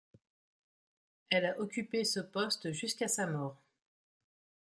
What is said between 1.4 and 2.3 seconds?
a occupé ce